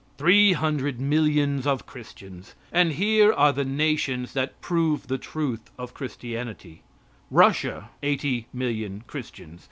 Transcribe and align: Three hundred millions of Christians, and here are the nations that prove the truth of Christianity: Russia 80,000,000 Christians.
Three 0.17 0.53
hundred 0.53 0.99
millions 0.99 1.67
of 1.67 1.85
Christians, 1.85 2.55
and 2.71 2.93
here 2.93 3.31
are 3.31 3.53
the 3.53 3.63
nations 3.63 4.33
that 4.33 4.59
prove 4.59 5.05
the 5.05 5.19
truth 5.19 5.69
of 5.77 5.93
Christianity: 5.93 6.81
Russia 7.29 7.91
80,000,000 8.01 9.05
Christians. 9.05 9.59